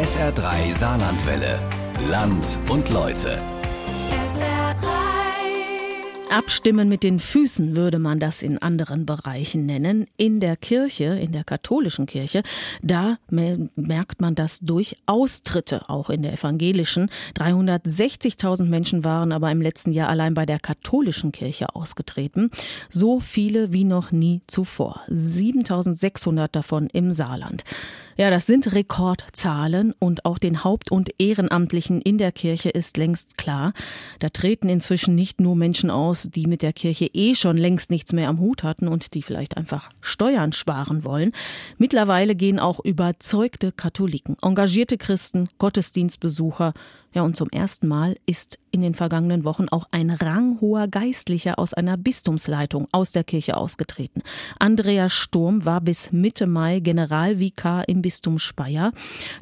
[0.00, 1.60] SR3 Saarlandwelle.
[2.08, 3.38] Land und Leute.
[6.30, 10.06] Abstimmen mit den Füßen würde man das in anderen Bereichen nennen.
[10.16, 12.44] In der Kirche, in der katholischen Kirche,
[12.80, 17.10] da merkt man das durch Austritte, auch in der evangelischen.
[17.36, 22.50] 360.000 Menschen waren aber im letzten Jahr allein bei der katholischen Kirche ausgetreten.
[22.88, 25.02] So viele wie noch nie zuvor.
[25.10, 27.64] 7.600 davon im Saarland.
[28.16, 33.38] Ja, das sind Rekordzahlen und auch den Haupt- und Ehrenamtlichen in der Kirche ist längst
[33.38, 33.72] klar.
[34.18, 38.12] Da treten inzwischen nicht nur Menschen aus, die mit der Kirche eh schon längst nichts
[38.12, 41.32] mehr am Hut hatten und die vielleicht einfach Steuern sparen wollen.
[41.78, 46.74] Mittlerweile gehen auch überzeugte Katholiken, engagierte Christen, Gottesdienstbesucher,
[47.12, 51.74] ja, und zum ersten Mal ist in den vergangenen Wochen auch ein ranghoher Geistlicher aus
[51.74, 54.22] einer Bistumsleitung aus der Kirche ausgetreten.
[54.60, 58.92] Andreas Sturm war bis Mitte Mai Generalvikar im Bistum Speyer.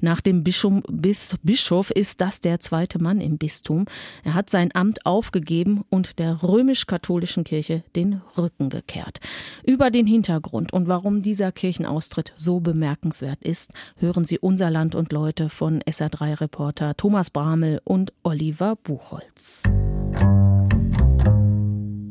[0.01, 3.85] Nach dem Bischof, Bis, Bischof ist das der zweite Mann im Bistum.
[4.25, 9.21] Er hat sein Amt aufgegeben und der römisch-katholischen Kirche den Rücken gekehrt.
[9.63, 15.13] Über den Hintergrund und warum dieser Kirchenaustritt so bemerkenswert ist, hören Sie unser Land und
[15.13, 19.65] Leute von SR3-Reporter Thomas Brahm Hamel und Oliver Buchholz.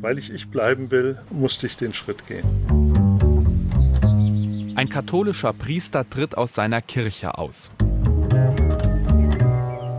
[0.00, 2.44] Weil ich ich bleiben will, musste ich den Schritt gehen.
[4.76, 7.70] Ein katholischer Priester tritt aus seiner Kirche aus.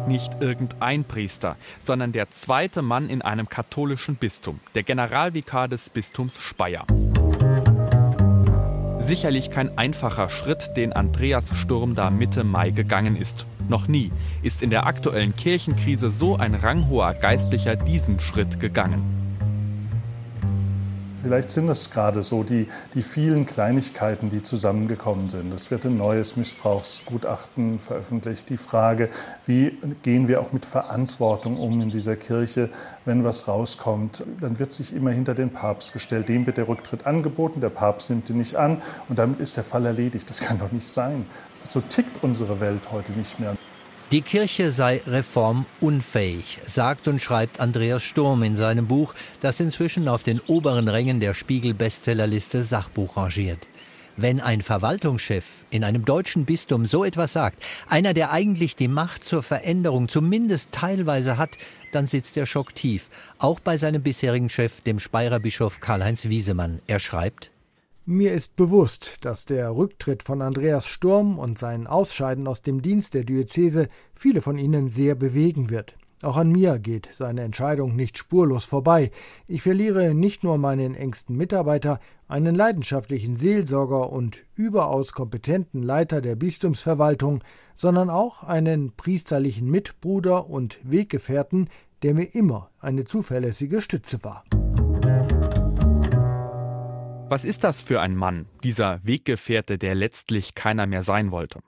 [0.08, 6.38] Nicht irgendein Priester, sondern der zweite Mann in einem katholischen Bistum, der Generalvikar des Bistums
[6.38, 6.86] Speyer.
[9.09, 13.47] Sicherlich kein einfacher Schritt, den Andreas Sturm da Mitte Mai gegangen ist.
[13.67, 14.11] Noch nie
[14.43, 19.28] ist in der aktuellen Kirchenkrise so ein ranghoher Geistlicher diesen Schritt gegangen.
[21.22, 25.53] Vielleicht sind es gerade so die, die vielen Kleinigkeiten, die zusammengekommen sind.
[25.53, 28.50] Es wird ein neues Missbrauchsgutachten veröffentlicht.
[28.50, 29.09] Die Frage,
[29.45, 32.70] wie gehen wir auch mit Verantwortung um in dieser Kirche,
[33.03, 36.29] wenn was rauskommt, dann wird sich immer hinter den Papst gestellt.
[36.29, 39.63] Dem wird der Rücktritt angeboten, der Papst nimmt ihn nicht an und damit ist der
[39.63, 40.29] Fall erledigt.
[40.29, 41.25] Das kann doch nicht sein.
[41.63, 43.56] So tickt unsere Welt heute nicht mehr.
[44.12, 50.24] Die Kirche sei reformunfähig, sagt und schreibt Andreas Sturm in seinem Buch, das inzwischen auf
[50.24, 53.68] den oberen Rängen der Spiegel-Bestsellerliste Sachbuch rangiert.
[54.18, 59.24] Wenn ein Verwaltungschef in einem deutschen Bistum so etwas sagt, einer, der eigentlich die Macht
[59.25, 61.59] zur Veränderung zumindest teilweise hat,
[61.91, 63.09] dann sitzt der Schock tief.
[63.38, 66.81] Auch bei seinem bisherigen Chef, dem Speyerer Bischof Karl-Heinz Wiesemann.
[66.88, 67.52] Er schreibt,
[68.09, 73.14] mir ist bewusst, dass der Rücktritt von Andreas Sturm und sein Ausscheiden aus dem Dienst
[73.14, 75.96] der Diözese viele von Ihnen sehr bewegen wird.
[76.24, 79.12] Auch an mir geht seine Entscheidung nicht spurlos vorbei.
[79.47, 86.36] Ich verliere nicht nur meinen engsten Mitarbeiter, einen leidenschaftlichen Seelsorger und überaus kompetenten Leiter der
[86.36, 87.44] Bistumsverwaltung,
[87.78, 91.70] sondern auch einen priesterlichen Mitbruder und Weggefährten,
[92.02, 94.44] der mir immer eine zuverlässige Stütze war.
[97.29, 101.59] Was ist das für ein Mann, dieser Weggefährte, der letztlich keiner mehr sein wollte?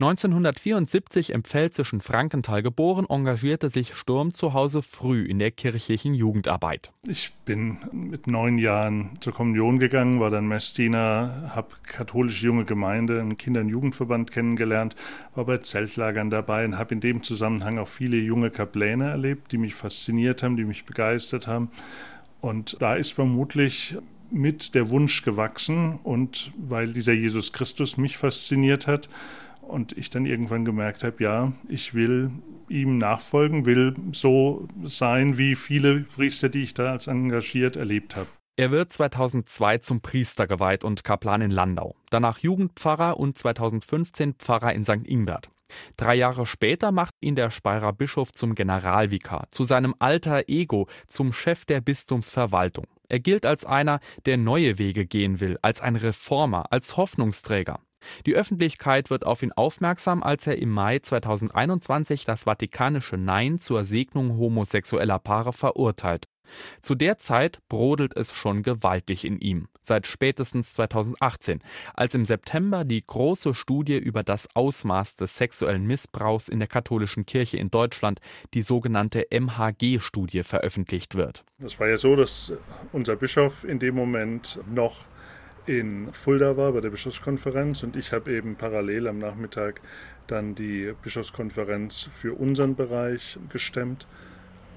[0.00, 6.94] 1974 im pfälzischen Frankenthal geboren, engagierte sich Sturm zu Hause früh in der kirchlichen Jugendarbeit.
[7.06, 13.20] Ich bin mit neun Jahren zur Kommunion gegangen, war dann Messdiener, habe katholische junge Gemeinde,
[13.20, 14.96] einen Kinder- und Jugendverband kennengelernt,
[15.34, 19.58] war bei Zeltlagern dabei und habe in dem Zusammenhang auch viele junge Kapläne erlebt, die
[19.58, 21.70] mich fasziniert haben, die mich begeistert haben.
[22.40, 23.96] Und da ist vermutlich
[24.34, 29.08] mit der Wunsch gewachsen und weil dieser Jesus Christus mich fasziniert hat
[29.62, 32.30] und ich dann irgendwann gemerkt habe, ja, ich will
[32.68, 38.26] ihm nachfolgen, will so sein wie viele Priester, die ich da als engagiert erlebt habe.
[38.56, 44.72] Er wird 2002 zum Priester geweiht und Kaplan in Landau, danach Jugendpfarrer und 2015 Pfarrer
[44.72, 45.06] in St.
[45.06, 45.50] Ingbert.
[45.96, 51.32] Drei Jahre später macht ihn der Speyerer Bischof zum Generalvikar, zu seinem alter Ego, zum
[51.32, 52.86] Chef der Bistumsverwaltung.
[53.08, 57.80] Er gilt als einer, der neue Wege gehen will, als ein Reformer, als Hoffnungsträger.
[58.26, 63.84] Die Öffentlichkeit wird auf ihn aufmerksam, als er im Mai 2021 das vatikanische Nein zur
[63.84, 66.26] Segnung homosexueller Paare verurteilt.
[66.80, 71.60] Zu der Zeit brodelt es schon gewaltig in ihm, seit spätestens 2018,
[71.94, 77.26] als im September die große Studie über das Ausmaß des sexuellen Missbrauchs in der katholischen
[77.26, 78.20] Kirche in Deutschland,
[78.54, 81.44] die sogenannte MHG-Studie, veröffentlicht wird.
[81.58, 82.52] Es war ja so, dass
[82.92, 85.06] unser Bischof in dem Moment noch
[85.66, 89.80] in Fulda war bei der Bischofskonferenz und ich habe eben parallel am Nachmittag
[90.26, 94.06] dann die Bischofskonferenz für unseren Bereich gestemmt.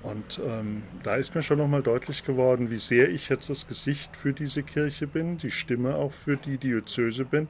[0.07, 4.15] Und ähm, da ist mir schon nochmal deutlich geworden, wie sehr ich jetzt das Gesicht
[4.15, 7.49] für diese Kirche bin, die Stimme auch für die Diözese bin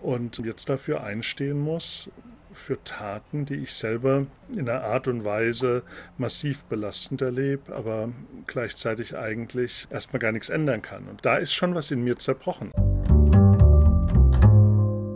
[0.00, 2.08] und jetzt dafür einstehen muss,
[2.52, 5.82] für Taten, die ich selber in einer Art und Weise
[6.16, 8.08] massiv belastend erlebe, aber
[8.46, 11.06] gleichzeitig eigentlich erstmal gar nichts ändern kann.
[11.06, 12.70] Und da ist schon was in mir zerbrochen.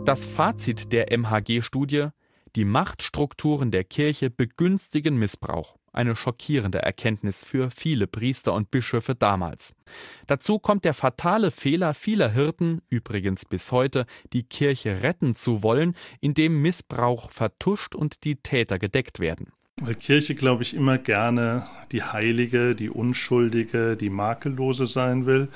[0.05, 2.09] Das Fazit der MHG-Studie,
[2.55, 5.75] die Machtstrukturen der Kirche begünstigen Missbrauch.
[5.95, 9.73] Eine schockierende Erkenntnis für viele Priester und Bischöfe damals.
[10.27, 15.95] Dazu kommt der fatale Fehler vieler Hirten, übrigens bis heute, die Kirche retten zu wollen,
[16.19, 19.53] indem Missbrauch vertuscht und die Täter gedeckt werden.
[19.79, 25.47] Weil Kirche, glaube ich, immer gerne die Heilige, die Unschuldige, die Makellose sein will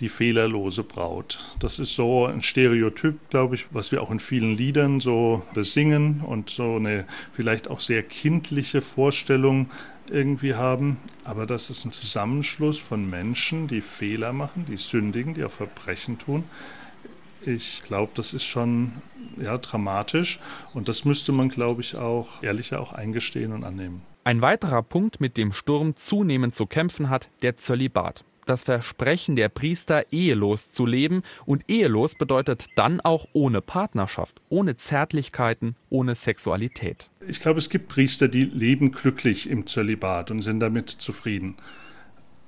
[0.00, 1.38] die fehlerlose Braut.
[1.58, 6.20] Das ist so ein Stereotyp, glaube ich, was wir auch in vielen Liedern so besingen
[6.20, 9.70] und so eine vielleicht auch sehr kindliche Vorstellung
[10.08, 10.98] irgendwie haben.
[11.24, 16.18] Aber das ist ein Zusammenschluss von Menschen, die Fehler machen, die sündigen, die auch Verbrechen
[16.18, 16.44] tun.
[17.44, 18.92] Ich glaube, das ist schon
[19.40, 20.40] ja, dramatisch
[20.74, 24.02] und das müsste man, glaube ich, auch ehrlicher auch eingestehen und annehmen.
[24.24, 29.48] Ein weiterer Punkt, mit dem Sturm zunehmend zu kämpfen hat, der Zölibat das Versprechen der
[29.48, 31.22] Priester, ehelos zu leben.
[31.44, 37.10] Und ehelos bedeutet dann auch ohne Partnerschaft, ohne Zärtlichkeiten, ohne Sexualität.
[37.28, 41.56] Ich glaube, es gibt Priester, die leben glücklich im Zölibat und sind damit zufrieden.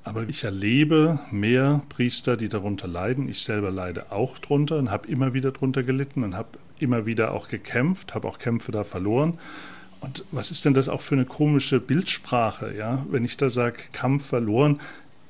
[0.04, 3.28] Aber ich erlebe mehr Priester, die darunter leiden.
[3.28, 7.34] Ich selber leide auch drunter und habe immer wieder drunter gelitten und habe immer wieder
[7.34, 9.38] auch gekämpft, habe auch Kämpfe da verloren.
[10.00, 13.04] Und was ist denn das auch für eine komische Bildsprache, ja?
[13.10, 14.80] Wenn ich da sage, Kampf verloren,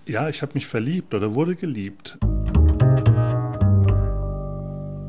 [0.09, 2.19] ja, ich habe mich verliebt oder wurde geliebt.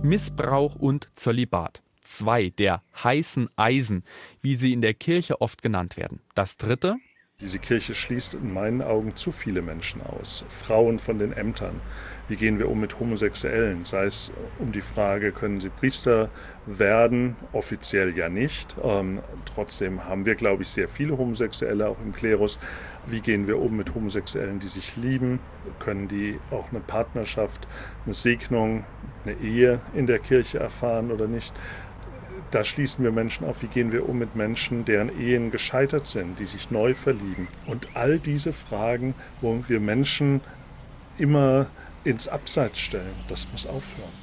[0.03, 1.81] Missbrauch und Zölibat.
[2.01, 4.03] Zwei der heißen Eisen,
[4.41, 6.21] wie sie in der Kirche oft genannt werden.
[6.33, 6.97] Das dritte,
[7.41, 10.43] diese Kirche schließt in meinen Augen zu viele Menschen aus.
[10.49, 11.79] Frauen von den Ämtern.
[12.27, 13.85] Wie gehen wir um mit Homosexuellen?
[13.85, 16.29] Sei es um die Frage, können sie Priester
[16.65, 17.37] werden?
[17.53, 18.75] Offiziell ja nicht.
[18.83, 19.19] Ähm,
[19.55, 22.59] trotzdem haben wir, glaube ich, sehr viele Homosexuelle auch im Klerus.
[23.09, 25.39] Wie gehen wir um mit Homosexuellen, die sich lieben?
[25.79, 27.67] Können die auch eine Partnerschaft,
[28.05, 28.83] eine Segnung,
[29.25, 31.53] eine Ehe in der Kirche erfahren oder nicht?
[32.51, 36.39] Da schließen wir Menschen auf, wie gehen wir um mit Menschen, deren Ehen gescheitert sind,
[36.39, 37.47] die sich neu verlieben.
[37.65, 40.41] Und all diese Fragen, wo wir Menschen
[41.17, 41.67] immer
[42.03, 44.18] ins Abseits stellen, das muss aufhören.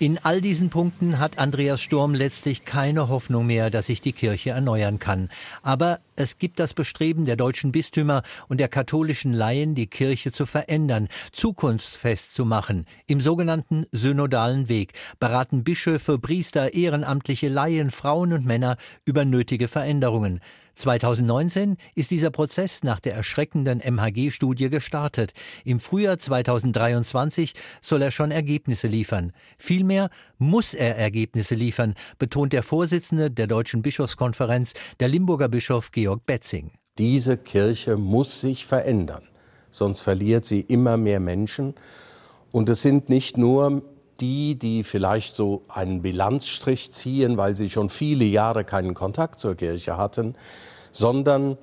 [0.00, 4.50] In all diesen Punkten hat Andreas Sturm letztlich keine Hoffnung mehr, dass sich die Kirche
[4.50, 5.28] erneuern kann.
[5.64, 10.46] Aber es gibt das Bestreben der deutschen Bistümer und der katholischen Laien, die Kirche zu
[10.46, 12.86] verändern, zukunftsfest zu machen.
[13.08, 20.38] Im sogenannten synodalen Weg beraten Bischöfe, Priester, ehrenamtliche Laien, Frauen und Männer über nötige Veränderungen.
[20.78, 25.32] 2019 ist dieser Prozess nach der erschreckenden MHG-Studie gestartet.
[25.64, 29.32] Im Frühjahr 2023 soll er schon Ergebnisse liefern.
[29.58, 36.24] Vielmehr muss er Ergebnisse liefern, betont der Vorsitzende der Deutschen Bischofskonferenz, der Limburger Bischof Georg
[36.26, 36.70] Betzing.
[36.98, 39.22] Diese Kirche muss sich verändern,
[39.70, 41.74] sonst verliert sie immer mehr Menschen.
[42.50, 43.82] Und es sind nicht nur
[44.20, 49.54] die, die vielleicht so einen Bilanzstrich ziehen, weil sie schon viele Jahre keinen Kontakt zur
[49.54, 50.34] Kirche hatten,
[50.90, 51.56] sondern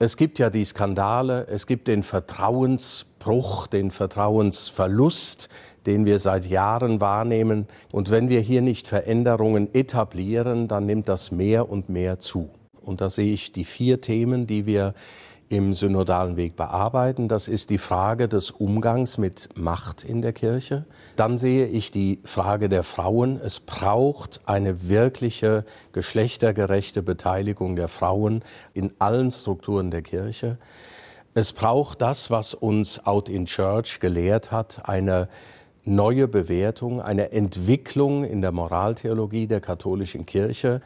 [0.00, 5.48] es gibt ja die Skandale, es gibt den Vertrauensbruch, den Vertrauensverlust,
[5.86, 7.66] den wir seit Jahren wahrnehmen.
[7.90, 12.48] Und wenn wir hier nicht Veränderungen etablieren, dann nimmt das mehr und mehr zu.
[12.80, 14.94] Und da sehe ich die vier Themen, die wir
[15.48, 17.28] im synodalen Weg bearbeiten.
[17.28, 20.84] Das ist die Frage des Umgangs mit Macht in der Kirche.
[21.16, 23.40] Dann sehe ich die Frage der Frauen.
[23.42, 28.42] Es braucht eine wirkliche geschlechtergerechte Beteiligung der Frauen
[28.74, 30.58] in allen Strukturen der Kirche.
[31.34, 35.28] Es braucht das, was uns Out in Church gelehrt hat, eine
[35.84, 40.82] neue Bewertung, eine Entwicklung in der Moraltheologie der katholischen Kirche.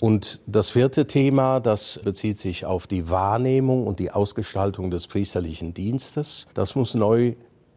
[0.00, 5.74] Und das vierte Thema, das bezieht sich auf die Wahrnehmung und die Ausgestaltung des priesterlichen
[5.74, 6.46] Dienstes.
[6.54, 7.34] Das muss neu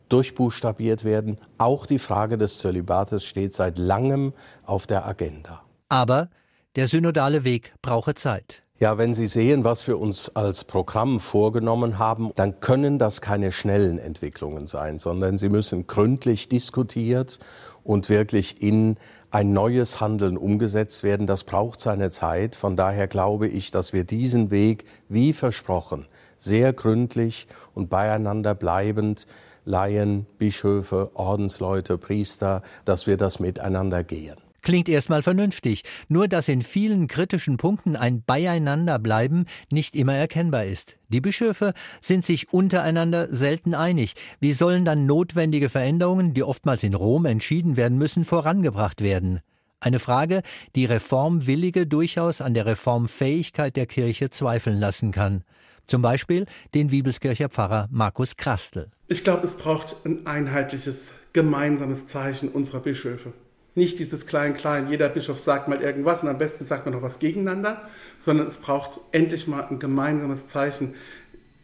[0.09, 1.37] durchbuchstabiert werden.
[1.57, 5.63] Auch die Frage des Zölibates steht seit langem auf der Agenda.
[5.89, 6.29] Aber
[6.75, 8.63] der synodale Weg brauche Zeit.
[8.81, 13.51] Ja, wenn Sie sehen, was wir uns als Programm vorgenommen haben, dann können das keine
[13.51, 17.37] schnellen Entwicklungen sein, sondern sie müssen gründlich diskutiert
[17.83, 18.97] und wirklich in
[19.31, 21.27] ein neues Handeln umgesetzt werden.
[21.27, 22.55] Das braucht seine Zeit.
[22.55, 26.05] Von daher glaube ich, dass wir diesen Weg, wie versprochen,
[26.37, 29.27] sehr gründlich und beieinander bleibend,
[29.63, 34.37] Laien, Bischöfe, Ordensleute, Priester, dass wir das miteinander gehen.
[34.61, 40.97] Klingt erstmal vernünftig, nur dass in vielen kritischen Punkten ein Beieinanderbleiben nicht immer erkennbar ist.
[41.09, 44.13] Die Bischöfe sind sich untereinander selten einig.
[44.39, 49.39] Wie sollen dann notwendige Veränderungen, die oftmals in Rom entschieden werden müssen, vorangebracht werden?
[49.79, 50.43] Eine Frage,
[50.75, 55.43] die Reformwillige durchaus an der Reformfähigkeit der Kirche zweifeln lassen kann.
[55.87, 58.91] Zum Beispiel den Wiebelskircher Pfarrer Markus Krastel.
[59.07, 63.33] Ich glaube, es braucht ein einheitliches, gemeinsames Zeichen unserer Bischöfe.
[63.73, 67.19] Nicht dieses Klein-Klein, jeder Bischof sagt mal irgendwas und am besten sagt man noch was
[67.19, 67.87] gegeneinander,
[68.23, 70.95] sondern es braucht endlich mal ein gemeinsames Zeichen.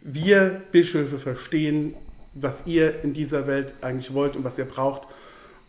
[0.02, 1.96] Wir Bischöfe verstehen,
[2.34, 5.02] was ihr in dieser Welt eigentlich wollt und was ihr braucht.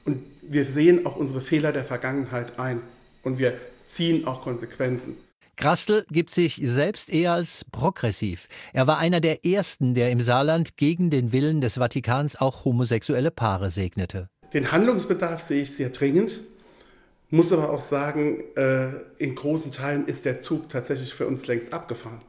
[0.05, 2.83] Und wir sehen auch unsere Fehler der Vergangenheit ein
[3.23, 3.55] und wir
[3.87, 5.17] ziehen auch Konsequenzen.
[5.57, 8.47] Krastel gibt sich selbst eher als progressiv.
[8.73, 13.33] Er war einer der ersten, der im Saarland gegen den Willen des Vatikans auch homosexuelle
[13.33, 14.29] Paare segnete.
[14.53, 16.41] Den Handlungsbedarf sehe ich sehr dringend,
[17.31, 18.89] muss aber auch sagen, äh,
[19.19, 22.23] in großen Teilen ist der Zug tatsächlich für uns längst abgefahren.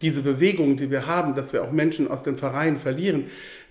[0.00, 3.26] Diese Bewegung, die wir haben, dass wir auch Menschen aus den Vereinen verlieren,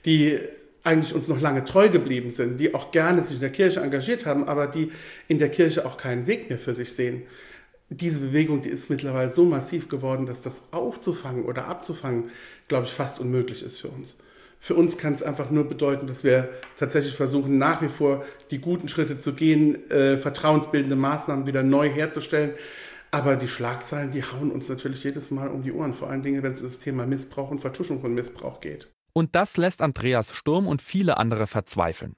[0.06, 0.40] die
[0.84, 4.26] eigentlich uns noch lange treu geblieben sind, die auch gerne sich in der Kirche engagiert
[4.26, 4.92] haben, aber die
[5.28, 7.24] in der Kirche auch keinen Weg mehr für sich sehen
[7.90, 12.30] diese Bewegung, die ist mittlerweile so massiv geworden, dass das aufzufangen oder abzufangen,
[12.68, 14.16] glaube ich, fast unmöglich ist für uns.
[14.60, 18.60] Für uns kann es einfach nur bedeuten, dass wir tatsächlich versuchen, nach wie vor die
[18.60, 22.52] guten Schritte zu gehen, äh, vertrauensbildende Maßnahmen wieder neu herzustellen.
[23.12, 26.44] Aber die Schlagzeilen, die hauen uns natürlich jedes Mal um die Ohren, vor allen Dingen,
[26.44, 28.88] wenn es um das Thema Missbrauch und Vertuschung von Missbrauch geht.
[29.14, 32.16] Und das lässt Andreas Sturm und viele andere verzweifeln.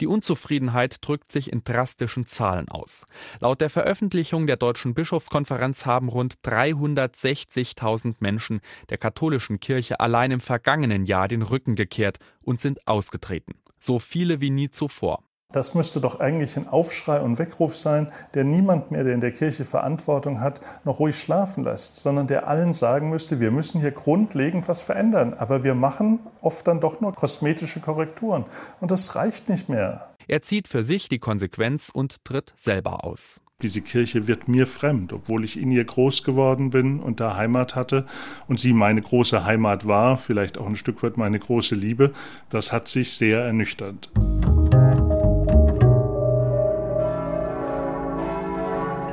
[0.00, 3.04] Die Unzufriedenheit drückt sich in drastischen Zahlen aus.
[3.40, 10.40] Laut der Veröffentlichung der Deutschen Bischofskonferenz haben rund 360.000 Menschen der katholischen Kirche allein im
[10.40, 13.54] vergangenen Jahr den Rücken gekehrt und sind ausgetreten.
[13.78, 15.22] So viele wie nie zuvor.
[15.52, 19.32] Das müsste doch eigentlich ein Aufschrei und Weckruf sein, der niemand mehr, der in der
[19.32, 23.90] Kirche Verantwortung hat, noch ruhig schlafen lässt, sondern der allen sagen müsste, wir müssen hier
[23.90, 25.34] grundlegend was verändern.
[25.34, 28.44] Aber wir machen oft dann doch nur kosmetische Korrekturen.
[28.80, 30.10] Und das reicht nicht mehr.
[30.28, 33.40] Er zieht für sich die Konsequenz und tritt selber aus.
[33.62, 37.74] Diese Kirche wird mir fremd, obwohl ich in ihr groß geworden bin und da Heimat
[37.74, 38.06] hatte
[38.48, 42.12] und sie meine große Heimat war, vielleicht auch ein Stück weit meine große Liebe.
[42.48, 44.10] Das hat sich sehr ernüchtert.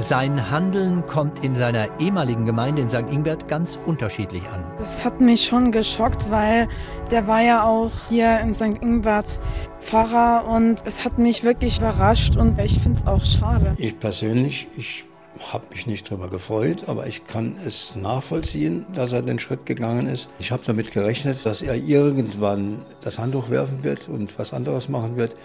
[0.07, 3.11] Sein Handeln kommt in seiner ehemaligen Gemeinde in St.
[3.11, 4.63] Ingbert ganz unterschiedlich an.
[4.79, 6.69] Das hat mich schon geschockt, weil
[7.11, 8.81] der war ja auch hier in St.
[8.81, 9.37] Ingbert
[9.81, 13.75] Pfarrer und es hat mich wirklich überrascht und ich finde es auch schade.
[13.77, 15.03] Ich persönlich, ich
[15.51, 20.07] habe mich nicht darüber gefreut, aber ich kann es nachvollziehen, dass er den Schritt gegangen
[20.07, 20.29] ist.
[20.39, 25.17] Ich habe damit gerechnet, dass er irgendwann das Handtuch werfen wird und was anderes machen
[25.17, 25.35] wird.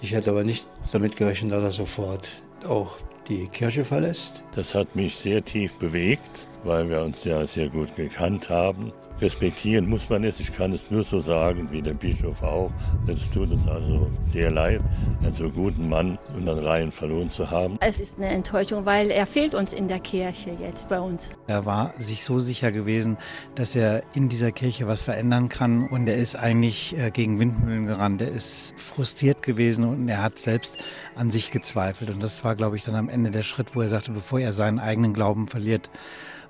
[0.00, 2.96] Ich hätte aber nicht damit gerechnet, dass er sofort auch
[3.30, 4.44] die Kirche verlässt.
[4.54, 9.88] Das hat mich sehr tief bewegt, weil wir uns ja sehr gut gekannt haben respektieren
[9.88, 10.40] muss man es.
[10.40, 12.70] Ich kann es nur so sagen, wie der Bischof auch.
[13.06, 14.80] Es tut uns also sehr leid,
[15.22, 17.76] einen so guten Mann in den Reihen verloren zu haben.
[17.80, 21.30] Es ist eine Enttäuschung, weil er fehlt uns in der Kirche jetzt bei uns.
[21.46, 23.16] Er war sich so sicher gewesen,
[23.54, 27.86] dass er in dieser Kirche was verändern kann und er ist eigentlich äh, gegen Windmühlen
[27.86, 28.22] gerannt.
[28.22, 30.78] Er ist frustriert gewesen und er hat selbst
[31.14, 33.88] an sich gezweifelt und das war, glaube ich, dann am Ende der Schritt, wo er
[33.88, 35.90] sagte, bevor er seinen eigenen Glauben verliert,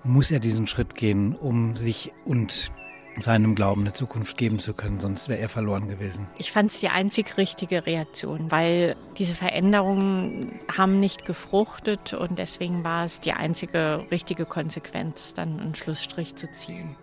[0.05, 2.71] muss er diesen Schritt gehen, um sich und
[3.19, 6.29] seinem Glauben eine Zukunft geben zu können, sonst wäre er verloren gewesen.
[6.39, 12.85] Ich fand es die einzig richtige Reaktion, weil diese Veränderungen haben nicht gefruchtet und deswegen
[12.85, 16.97] war es die einzige richtige Konsequenz, dann einen Schlussstrich zu ziehen.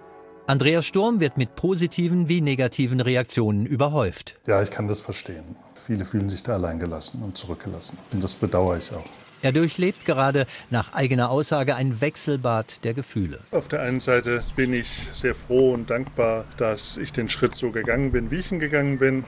[0.48, 4.40] Andreas Sturm wird mit positiven wie negativen Reaktionen überhäuft.
[4.48, 5.58] Ja, ich kann das verstehen.
[5.76, 7.98] Viele fühlen sich da alleingelassen und zurückgelassen.
[8.14, 9.04] Und das bedauere ich auch.
[9.48, 13.40] Er durchlebt gerade nach eigener Aussage ein Wechselbad der Gefühle.
[13.52, 17.72] Auf der einen Seite bin ich sehr froh und dankbar, dass ich den Schritt so
[17.72, 19.24] gegangen bin, wie ich ihn gegangen bin.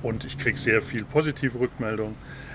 [0.00, 2.14] Und ich kriege sehr viel positive Rückmeldung.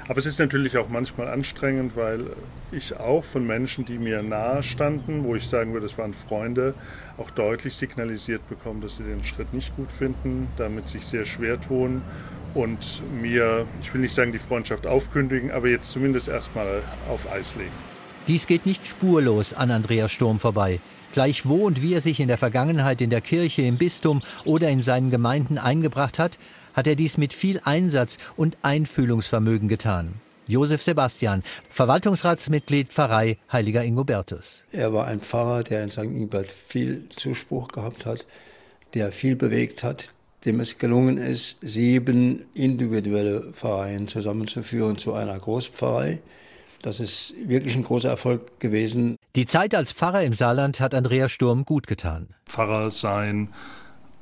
[0.09, 2.27] Aber es ist natürlich auch manchmal anstrengend, weil
[2.71, 6.75] ich auch von Menschen, die mir nahe standen, wo ich sagen würde, das waren Freunde,
[7.17, 11.59] auch deutlich signalisiert bekomme, dass sie den Schritt nicht gut finden, damit sich sehr schwer
[11.59, 12.01] tun
[12.53, 17.55] und mir, ich will nicht sagen, die Freundschaft aufkündigen, aber jetzt zumindest erstmal auf Eis
[17.55, 17.96] legen.
[18.27, 20.81] Dies geht nicht spurlos an Andreas Sturm vorbei.
[21.13, 24.69] Gleich wo und wie er sich in der Vergangenheit in der Kirche, im Bistum oder
[24.69, 26.37] in seinen Gemeinden eingebracht hat,
[26.73, 30.15] hat er dies mit viel Einsatz und Einfühlungsvermögen getan.
[30.45, 34.65] Josef Sebastian, Verwaltungsratsmitglied Pfarrei Heiliger Ingobertus.
[34.73, 35.99] Er war ein Pfarrer, der in St.
[36.03, 38.25] Ingbert viel Zuspruch gehabt hat,
[38.93, 40.11] der viel bewegt hat,
[40.43, 46.19] dem es gelungen ist, sieben individuelle Pfarreien zusammenzuführen zu einer Großpfarrei.
[46.87, 49.17] Das ist wirklich ein großer Erfolg gewesen.
[49.35, 52.29] Die Zeit als Pfarrer im Saarland hat Andreas Sturm gut getan.
[52.45, 53.49] Pfarrer sein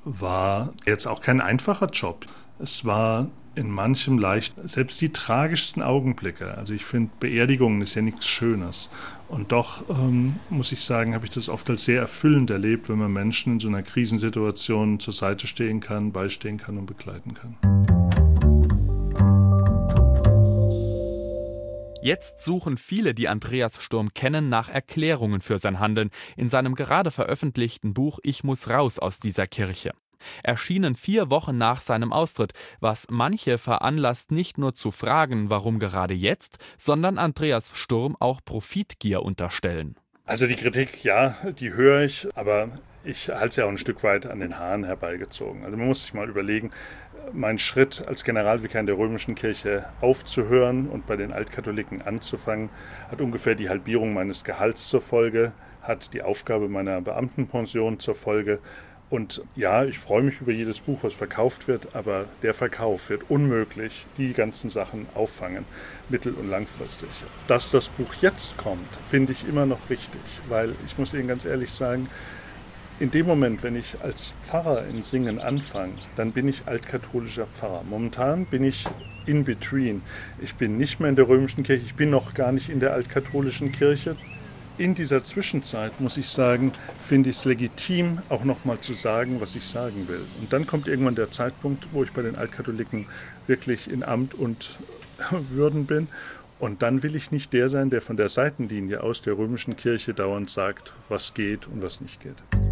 [0.03, 2.25] war jetzt auch kein einfacher Job.
[2.57, 6.57] Es war in manchem leicht, selbst die tragischsten Augenblicke.
[6.57, 8.89] Also ich finde, Beerdigungen ist ja nichts Schönes.
[9.27, 12.98] Und doch ähm, muss ich sagen, habe ich das oft als sehr erfüllend erlebt, wenn
[12.98, 18.25] man Menschen in so einer Krisensituation zur Seite stehen kann, beistehen kann und begleiten kann.
[22.05, 27.09] Jetzt suchen viele, die Andreas Sturm kennen, nach Erklärungen für sein Handeln in seinem gerade
[27.09, 29.91] veröffentlichten Buch Ich muss raus aus dieser Kirche.
[30.43, 36.13] Erschienen vier Wochen nach seinem Austritt, was manche veranlasst, nicht nur zu fragen, warum gerade
[36.13, 39.95] jetzt, sondern Andreas Sturm auch Profitgier unterstellen.
[40.25, 42.69] Also die Kritik, ja, die höre ich, aber
[43.03, 45.63] ich halte es ja auch ein Stück weit an den Haaren herbeigezogen.
[45.63, 46.71] Also man muss sich mal überlegen,
[47.34, 52.70] mein Schritt als Generalvikar in der römischen Kirche aufzuhören und bei den Altkatholiken anzufangen,
[53.10, 58.60] hat ungefähr die Halbierung meines Gehalts zur Folge, hat die Aufgabe meiner Beamtenpension zur Folge.
[59.10, 63.29] Und ja, ich freue mich über jedes Buch, was verkauft wird, aber der Verkauf wird
[63.29, 65.65] unmöglich die ganzen Sachen auffangen,
[66.10, 67.10] mittel- und langfristig.
[67.48, 71.46] Dass das Buch jetzt kommt, finde ich immer noch richtig, weil ich muss Ihnen ganz
[71.46, 72.10] ehrlich sagen,
[73.00, 77.84] in dem Moment, wenn ich als Pfarrer in Singen anfange, dann bin ich altkatholischer Pfarrer.
[77.90, 78.86] Momentan bin ich
[79.25, 80.02] in between.
[80.42, 82.94] Ich bin nicht mehr in der römischen Kirche, ich bin noch gar nicht in der
[82.94, 84.16] altkatholischen Kirche.
[84.78, 89.56] In dieser Zwischenzeit muss ich sagen, finde ich es legitim, auch nochmal zu sagen, was
[89.56, 90.22] ich sagen will.
[90.40, 93.06] Und dann kommt irgendwann der Zeitpunkt, wo ich bei den Altkatholiken
[93.48, 94.78] wirklich in Amt und
[95.50, 96.08] Würden bin.
[96.60, 100.14] Und dann will ich nicht der sein, der von der Seitenlinie aus der römischen Kirche
[100.14, 102.64] dauernd sagt, was geht und was nicht geht.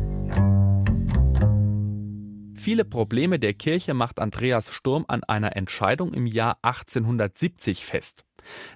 [2.63, 8.24] Viele Probleme der Kirche macht Andreas Sturm an einer Entscheidung im Jahr 1870 fest.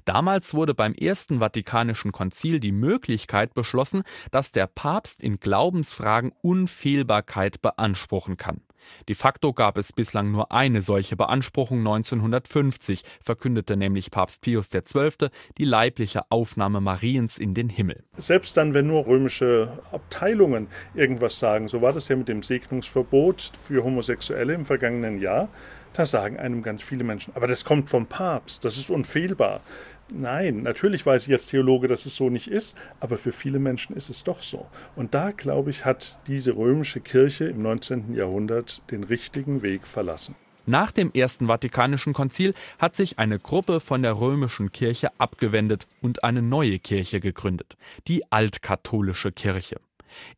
[0.04, 7.62] Damals wurde beim Ersten Vatikanischen Konzil die Möglichkeit beschlossen, dass der Papst in Glaubensfragen Unfehlbarkeit
[7.62, 8.60] beanspruchen kann.
[9.08, 15.30] De facto gab es bislang nur eine solche Beanspruchung 1950, verkündete nämlich Papst Pius XII.
[15.58, 18.04] die leibliche Aufnahme Mariens in den Himmel.
[18.16, 23.52] Selbst dann, wenn nur römische Abteilungen irgendwas sagen, so war das ja mit dem Segnungsverbot
[23.68, 25.50] für Homosexuelle im vergangenen Jahr,
[25.98, 29.62] da sagen einem ganz viele Menschen, aber das kommt vom Papst, das ist unfehlbar.
[30.14, 33.96] Nein, natürlich weiß ich als Theologe, dass es so nicht ist, aber für viele Menschen
[33.96, 34.68] ist es doch so.
[34.96, 38.14] Und da, glaube ich, hat diese römische Kirche im 19.
[38.14, 40.36] Jahrhundert den richtigen Weg verlassen.
[40.68, 46.24] Nach dem Ersten Vatikanischen Konzil hat sich eine Gruppe von der römischen Kirche abgewendet und
[46.24, 47.76] eine neue Kirche gegründet,
[48.08, 49.78] die altkatholische Kirche.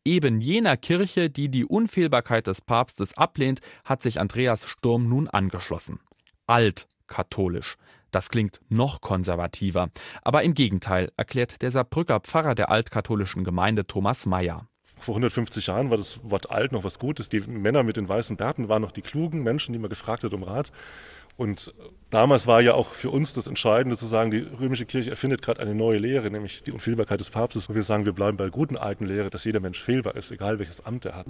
[0.04, 6.00] Eben jener Kirche, die die Unfehlbarkeit des Papstes ablehnt, hat sich Andreas Sturm nun angeschlossen.
[6.46, 7.76] Altkatholisch.
[8.10, 9.90] Das klingt noch konservativer.
[10.22, 14.66] Aber im Gegenteil, erklärt der Saarbrücker Pfarrer der altkatholischen Gemeinde Thomas Mayer.
[15.00, 17.30] Vor 150 Jahren war das Wort alt noch was Gutes.
[17.30, 20.34] Die Männer mit den weißen Bärten waren noch die klugen Menschen, die man gefragt hat
[20.34, 20.72] um Rat.
[21.36, 21.72] Und
[22.10, 25.60] damals war ja auch für uns das Entscheidende zu sagen, die römische Kirche erfindet gerade
[25.60, 27.68] eine neue Lehre, nämlich die Unfehlbarkeit des Papstes.
[27.68, 30.30] Und wir sagen, wir bleiben bei der guten alten Lehre, dass jeder Mensch fehlbar ist,
[30.30, 31.26] egal welches Amt er hat.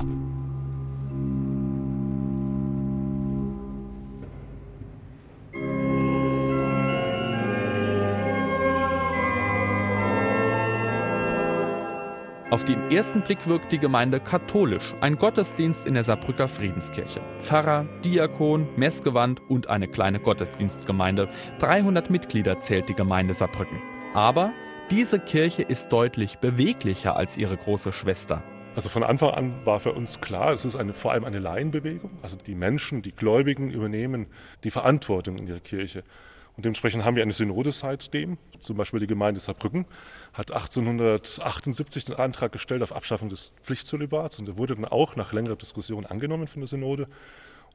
[12.51, 17.21] Auf den ersten Blick wirkt die Gemeinde katholisch, ein Gottesdienst in der Saarbrücker Friedenskirche.
[17.39, 21.29] Pfarrer, Diakon, Messgewand und eine kleine Gottesdienstgemeinde.
[21.61, 23.79] 300 Mitglieder zählt die Gemeinde Saarbrücken.
[24.15, 24.51] Aber
[24.91, 28.43] diese Kirche ist deutlich beweglicher als ihre große Schwester.
[28.75, 32.11] Also von Anfang an war für uns klar, es ist eine, vor allem eine Laienbewegung.
[32.21, 34.27] Also die Menschen, die Gläubigen übernehmen
[34.65, 36.03] die Verantwortung in ihrer Kirche.
[36.57, 38.39] Und dementsprechend haben wir eine Synode seitdem.
[38.59, 39.87] Zum Beispiel die Gemeinde Saarbrücken
[40.33, 45.33] hat 1878 den Antrag gestellt auf Abschaffung des Pflichtzölibats und der wurde dann auch nach
[45.33, 47.09] längerer Diskussion angenommen von der Synode.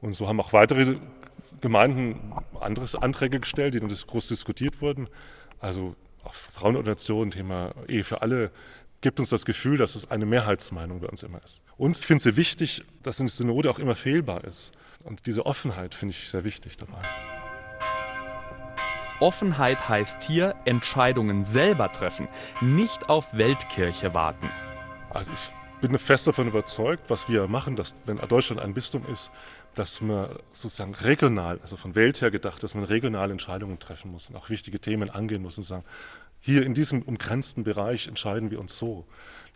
[0.00, 0.96] Und so haben auch weitere
[1.60, 5.08] Gemeinden andere Anträge gestellt, die dann groß diskutiert wurden.
[5.58, 5.96] Also
[6.30, 8.50] Frauenordination, Thema Ehe für alle,
[9.00, 11.62] gibt uns das Gefühl, dass es eine Mehrheitsmeinung bei uns immer ist.
[11.78, 14.72] Ich finde es sehr wichtig, dass eine Synode auch immer fehlbar ist.
[15.04, 17.02] Und diese Offenheit finde ich sehr wichtig dabei.
[19.20, 22.28] Offenheit heißt hier Entscheidungen selber treffen,
[22.60, 24.50] nicht auf Weltkirche warten.
[25.10, 25.50] Also ich
[25.80, 29.30] bin fest davon überzeugt, was wir machen, dass wenn Deutschland ein Bistum ist,
[29.74, 34.28] dass man sozusagen regional, also von Welt her gedacht, dass man regionale Entscheidungen treffen muss
[34.28, 35.84] und auch wichtige Themen angehen muss und sagen,
[36.46, 39.04] hier in diesem umgrenzten Bereich entscheiden wir uns so.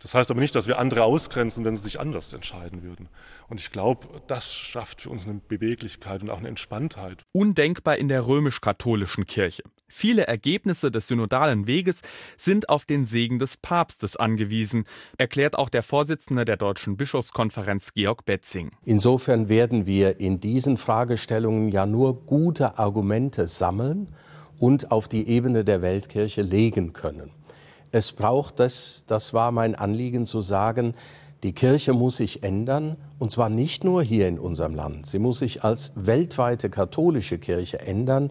[0.01, 3.07] Das heißt aber nicht, dass wir andere ausgrenzen, wenn sie sich anders entscheiden würden.
[3.47, 7.23] Und ich glaube, das schafft für uns eine Beweglichkeit und auch eine Entspanntheit.
[7.31, 9.63] Undenkbar in der römisch-katholischen Kirche.
[9.87, 12.01] Viele Ergebnisse des synodalen Weges
[12.37, 14.83] sind auf den Segen des Papstes angewiesen,
[15.17, 18.71] erklärt auch der Vorsitzende der Deutschen Bischofskonferenz Georg Betzing.
[18.83, 24.13] Insofern werden wir in diesen Fragestellungen ja nur gute Argumente sammeln
[24.61, 27.31] und auf die Ebene der Weltkirche legen können.
[27.91, 30.93] Es braucht das, das war mein Anliegen zu sagen,
[31.43, 35.07] die Kirche muss sich ändern, und zwar nicht nur hier in unserem Land.
[35.07, 38.29] Sie muss sich als weltweite katholische Kirche ändern.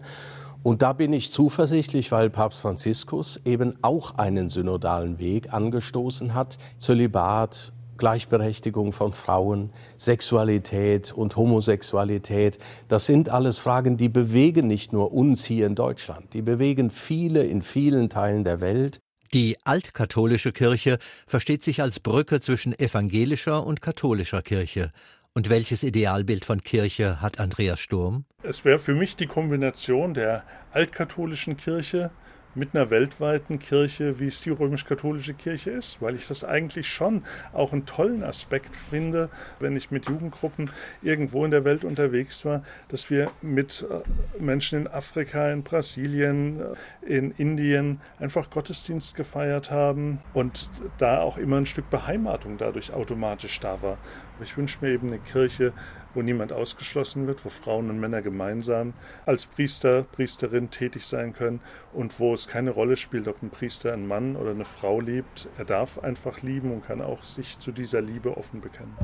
[0.63, 6.57] Und da bin ich zuversichtlich, weil Papst Franziskus eben auch einen synodalen Weg angestoßen hat.
[6.77, 12.57] Zölibat, Gleichberechtigung von Frauen, Sexualität und Homosexualität.
[12.87, 17.43] Das sind alles Fragen, die bewegen nicht nur uns hier in Deutschland, die bewegen viele
[17.43, 19.01] in vielen Teilen der Welt.
[19.35, 24.91] Die altkatholische Kirche versteht sich als Brücke zwischen evangelischer und katholischer Kirche.
[25.35, 28.25] Und welches Idealbild von Kirche hat Andreas Sturm?
[28.41, 32.09] Es wäre für mich die Kombination der altkatholischen Kirche
[32.55, 37.23] mit einer weltweiten Kirche, wie es die römisch-katholische Kirche ist, weil ich das eigentlich schon
[37.53, 40.69] auch einen tollen Aspekt finde, wenn ich mit Jugendgruppen
[41.01, 46.59] irgendwo in der Welt unterwegs war, dass wir mit äh, Menschen in Afrika, in Brasilien,
[46.59, 52.93] äh, in Indien einfach Gottesdienst gefeiert haben und da auch immer ein Stück Beheimatung dadurch
[52.93, 53.97] automatisch da war.
[54.43, 55.71] Ich wünsche mir eben eine Kirche,
[56.13, 58.93] wo niemand ausgeschlossen wird, wo Frauen und Männer gemeinsam
[59.25, 61.61] als Priester, Priesterin tätig sein können
[61.93, 65.47] und wo es keine Rolle spielt, ob ein Priester einen Mann oder eine Frau liebt.
[65.57, 68.95] Er darf einfach lieben und kann auch sich zu dieser Liebe offen bekennen.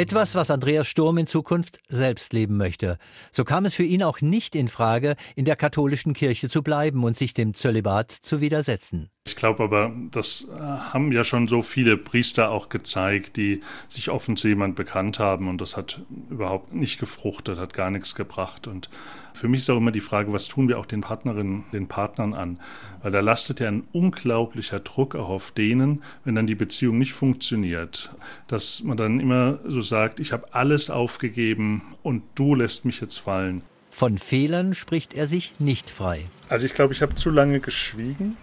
[0.00, 2.96] Etwas, was Andreas Sturm in Zukunft selbst leben möchte.
[3.30, 7.04] So kam es für ihn auch nicht in Frage, in der katholischen Kirche zu bleiben
[7.04, 9.10] und sich dem Zölibat zu widersetzen.
[9.26, 14.08] Ich glaube aber, das äh, haben ja schon so viele Priester auch gezeigt, die sich
[14.08, 18.66] offen zu jemand bekannt haben und das hat überhaupt nicht gefruchtet, hat gar nichts gebracht.
[18.66, 18.88] Und
[19.34, 22.32] für mich ist auch immer die Frage, was tun wir auch den Partnerinnen, den Partnern
[22.32, 22.60] an?
[23.02, 27.12] Weil da lastet ja ein unglaublicher Druck auch auf denen, wenn dann die Beziehung nicht
[27.12, 28.10] funktioniert,
[28.46, 33.18] dass man dann immer so sagt, ich habe alles aufgegeben und du lässt mich jetzt
[33.18, 33.62] fallen.
[33.90, 36.24] Von Fehlern spricht er sich nicht frei.
[36.48, 38.38] Also ich glaube, ich habe zu lange geschwiegen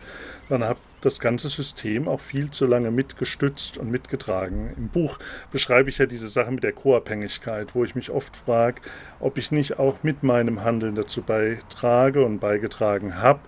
[0.50, 4.74] dann habe das ganze System auch viel zu lange mitgestützt und mitgetragen.
[4.78, 5.20] Im Buch
[5.52, 8.82] beschreibe ich ja diese Sache mit der Co-Abhängigkeit, wo ich mich oft frage,
[9.20, 13.40] ob ich nicht auch mit meinem Handeln dazu beitrage und beigetragen habe,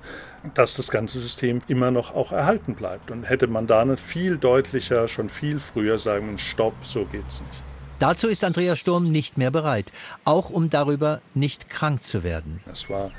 [0.54, 3.12] dass das ganze System immer noch auch erhalten bleibt.
[3.12, 7.64] Und hätte man da nicht viel deutlicher, schon viel früher sagen, Stopp, so geht's nicht.
[8.00, 9.92] Dazu ist Andreas Sturm nicht mehr bereit,
[10.24, 12.62] auch um darüber nicht krank zu werden.
[12.72, 13.12] Es war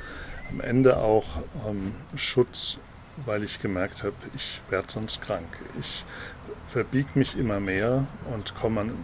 [0.49, 1.27] am Ende auch
[1.69, 2.79] ähm, Schutz
[3.27, 5.49] weil ich gemerkt habe, ich werde sonst krank.
[5.79, 6.05] Ich
[6.67, 8.95] verbiege mich immer mehr und komme am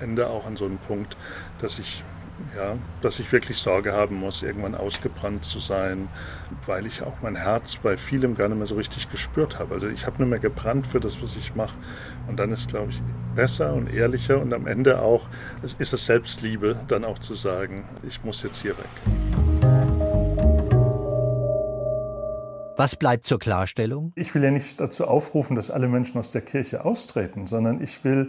[0.00, 1.16] Ende auch an so einen Punkt,
[1.58, 2.04] dass ich
[2.56, 6.08] ja, dass ich wirklich Sorge haben muss, irgendwann ausgebrannt zu sein,
[6.66, 9.74] weil ich auch mein Herz bei vielem gar nicht mehr so richtig gespürt habe.
[9.74, 11.76] Also ich habe nicht mehr gebrannt für das, was ich mache.
[12.28, 13.02] Und dann ist, glaube ich,
[13.34, 15.28] besser und ehrlicher und am Ende auch,
[15.62, 19.25] es ist es Selbstliebe, dann auch zu sagen, ich muss jetzt hier weg.
[22.78, 24.12] Was bleibt zur Klarstellung?
[24.16, 28.04] Ich will ja nicht dazu aufrufen, dass alle Menschen aus der Kirche austreten, sondern ich
[28.04, 28.28] will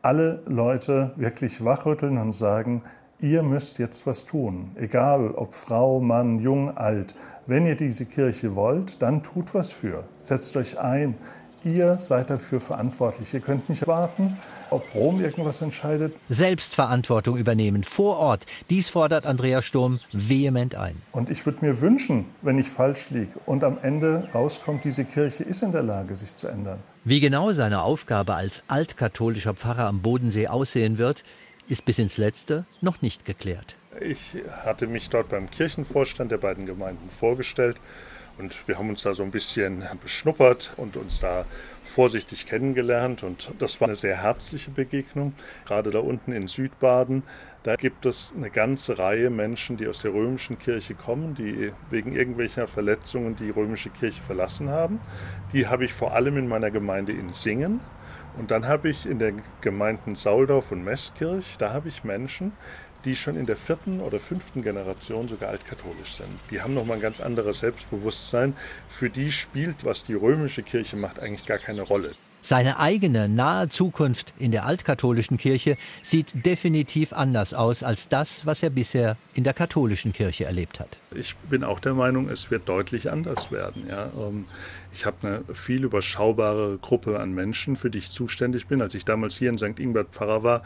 [0.00, 2.82] alle Leute wirklich wachrütteln und sagen,
[3.18, 4.70] ihr müsst jetzt was tun.
[4.76, 7.16] Egal ob Frau, Mann, Jung, Alt.
[7.46, 10.04] Wenn ihr diese Kirche wollt, dann tut was für.
[10.20, 11.16] Setzt euch ein.
[11.64, 13.34] Ihr seid dafür verantwortlich.
[13.34, 14.38] Ihr könnt nicht warten,
[14.70, 16.14] ob Rom irgendwas entscheidet.
[16.30, 18.46] Selbstverantwortung übernehmen vor Ort.
[18.70, 20.96] Dies fordert Andreas Sturm vehement ein.
[21.12, 25.44] Und ich würde mir wünschen, wenn ich falsch liege und am Ende rauskommt, diese Kirche
[25.44, 26.78] ist in der Lage, sich zu ändern.
[27.04, 31.24] Wie genau seine Aufgabe als altkatholischer Pfarrer am Bodensee aussehen wird,
[31.68, 33.76] ist bis ins Letzte noch nicht geklärt.
[34.00, 37.76] Ich hatte mich dort beim Kirchenvorstand der beiden Gemeinden vorgestellt
[38.40, 41.44] und wir haben uns da so ein bisschen beschnuppert und uns da
[41.82, 43.22] vorsichtig kennengelernt.
[43.22, 45.34] Und das war eine sehr herzliche Begegnung.
[45.66, 47.22] Gerade da unten in Südbaden,
[47.62, 52.14] da gibt es eine ganze Reihe Menschen, die aus der römischen Kirche kommen, die wegen
[52.16, 55.00] irgendwelcher Verletzungen die römische Kirche verlassen haben.
[55.52, 57.80] Die habe ich vor allem in meiner Gemeinde in Singen.
[58.38, 62.52] Und dann habe ich in den Gemeinden Sauldorf und Meßkirch, da habe ich Menschen,
[63.04, 66.28] die schon in der vierten oder fünften Generation sogar altkatholisch sind.
[66.50, 68.54] Die haben nochmal ein ganz anderes Selbstbewusstsein.
[68.88, 72.14] Für die spielt, was die römische Kirche macht, eigentlich gar keine Rolle.
[72.42, 78.62] Seine eigene nahe Zukunft in der altkatholischen Kirche sieht definitiv anders aus als das, was
[78.62, 80.98] er bisher in der katholischen Kirche erlebt hat.
[81.14, 83.86] Ich bin auch der Meinung, es wird deutlich anders werden.
[83.88, 84.10] Ja.
[84.16, 84.46] Ähm,
[84.90, 88.80] ich habe eine viel überschaubare Gruppe an Menschen, für die ich zuständig bin.
[88.80, 89.78] Als ich damals hier in St.
[89.78, 90.62] Ingbert Pfarrer war,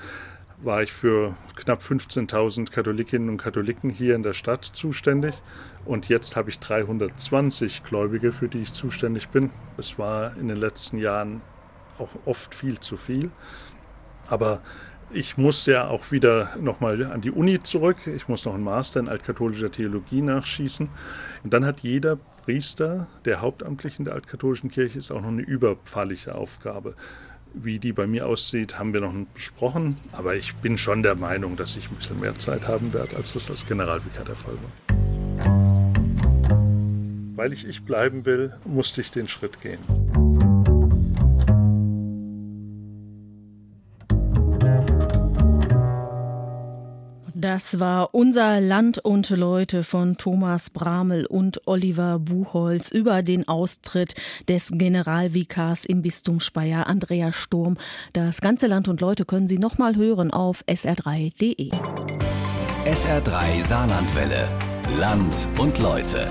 [0.64, 5.34] war ich für knapp 15.000 Katholikinnen und Katholiken hier in der Stadt zuständig.
[5.84, 9.50] Und jetzt habe ich 320 Gläubige, für die ich zuständig bin.
[9.76, 11.42] Es war in den letzten Jahren
[11.98, 13.30] auch oft viel zu viel.
[14.28, 14.60] Aber
[15.10, 18.06] ich muss ja auch wieder nochmal an die Uni zurück.
[18.06, 20.88] Ich muss noch einen Master in altkatholischer Theologie nachschießen.
[21.44, 25.42] Und dann hat jeder Priester, der hauptamtlich in der altkatholischen Kirche ist, auch noch eine
[25.42, 26.94] überpfarrliche Aufgabe.
[27.54, 29.96] Wie die bei mir aussieht, haben wir noch nicht besprochen.
[30.12, 33.32] Aber ich bin schon der Meinung, dass ich ein bisschen mehr Zeit haben werde, als
[33.32, 34.72] das als Generalvikar der Fall war.
[37.36, 39.78] Weil ich ich bleiben will, musste ich den Schritt gehen.
[47.44, 54.14] Das war unser Land und Leute von Thomas Bramel und Oliver Buchholz über den Austritt
[54.48, 57.76] des Generalvikars im Bistum Speyer, Andreas Sturm.
[58.14, 61.70] Das ganze Land und Leute können Sie nochmal hören auf sr3.de.
[62.86, 64.48] SR3 Saarlandwelle.
[64.96, 66.30] Land und Leute.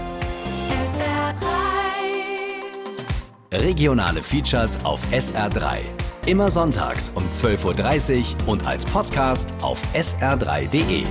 [0.83, 3.61] SR3.
[3.61, 5.81] Regionale Features auf SR3.
[6.25, 11.03] Immer sonntags um 12.30 Uhr und als Podcast auf sr3.de.